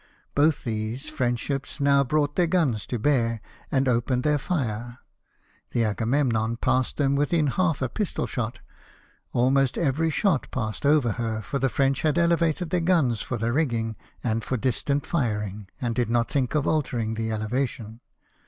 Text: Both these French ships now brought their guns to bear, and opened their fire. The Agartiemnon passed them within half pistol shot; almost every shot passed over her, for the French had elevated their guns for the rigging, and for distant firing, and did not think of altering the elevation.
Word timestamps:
Both 0.33 0.63
these 0.63 1.09
French 1.11 1.37
ships 1.39 1.79
now 1.79 2.03
brought 2.03 2.35
their 2.35 2.47
guns 2.47 2.87
to 2.87 2.97
bear, 2.97 3.39
and 3.71 3.87
opened 3.87 4.23
their 4.23 4.39
fire. 4.39 4.97
The 5.73 5.83
Agartiemnon 5.85 6.57
passed 6.59 6.97
them 6.97 7.15
within 7.15 7.45
half 7.45 7.83
pistol 7.93 8.25
shot; 8.25 8.61
almost 9.31 9.77
every 9.77 10.09
shot 10.09 10.49
passed 10.49 10.87
over 10.87 11.11
her, 11.21 11.43
for 11.43 11.59
the 11.59 11.69
French 11.69 12.01
had 12.01 12.17
elevated 12.17 12.71
their 12.71 12.79
guns 12.81 13.21
for 13.21 13.37
the 13.37 13.53
rigging, 13.53 13.95
and 14.23 14.43
for 14.43 14.57
distant 14.57 15.05
firing, 15.05 15.67
and 15.79 15.93
did 15.93 16.09
not 16.09 16.31
think 16.31 16.55
of 16.55 16.65
altering 16.65 17.13
the 17.13 17.31
elevation. 17.31 17.99